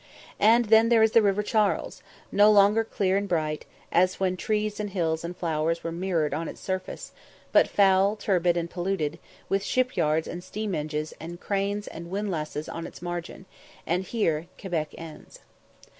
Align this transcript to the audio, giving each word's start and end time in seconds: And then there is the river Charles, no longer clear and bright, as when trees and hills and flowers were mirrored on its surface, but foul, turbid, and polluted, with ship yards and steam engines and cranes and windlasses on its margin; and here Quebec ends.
And 0.39 0.65
then 0.65 0.89
there 0.89 1.03
is 1.03 1.11
the 1.11 1.21
river 1.21 1.43
Charles, 1.43 2.01
no 2.31 2.51
longer 2.51 2.83
clear 2.83 3.17
and 3.17 3.29
bright, 3.29 3.65
as 3.91 4.19
when 4.19 4.35
trees 4.35 4.79
and 4.79 4.89
hills 4.89 5.23
and 5.23 5.37
flowers 5.37 5.83
were 5.83 5.91
mirrored 5.91 6.33
on 6.33 6.47
its 6.47 6.59
surface, 6.59 7.11
but 7.51 7.67
foul, 7.67 8.15
turbid, 8.15 8.57
and 8.57 8.67
polluted, 8.67 9.19
with 9.47 9.61
ship 9.63 9.95
yards 9.95 10.27
and 10.27 10.43
steam 10.43 10.73
engines 10.73 11.13
and 11.19 11.39
cranes 11.39 11.85
and 11.85 12.09
windlasses 12.09 12.67
on 12.67 12.87
its 12.87 13.03
margin; 13.03 13.45
and 13.85 14.05
here 14.05 14.47
Quebec 14.59 14.95
ends. 14.97 15.41